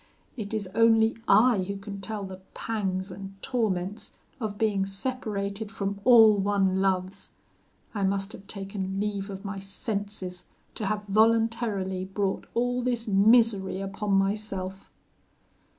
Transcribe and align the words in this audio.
It 0.35 0.51
is 0.51 0.67
only 0.73 1.15
I 1.27 1.59
who 1.59 1.77
can 1.77 2.01
tell 2.01 2.23
the 2.23 2.41
pangs 2.55 3.11
and 3.11 3.39
torments, 3.43 4.13
of 4.39 4.57
being 4.57 4.83
separated 4.83 5.71
from 5.71 6.01
all 6.05 6.35
one 6.37 6.81
loves. 6.81 7.33
I 7.93 8.01
must 8.01 8.31
have 8.31 8.47
taken 8.47 8.99
leave 8.99 9.29
of 9.29 9.45
my 9.45 9.59
senses, 9.59 10.45
to 10.73 10.87
have 10.87 11.03
voluntarily 11.05 12.03
brought 12.05 12.47
all 12.55 12.81
this 12.81 13.07
misery 13.07 13.79
upon 13.79 14.13
myself.' 14.13 14.89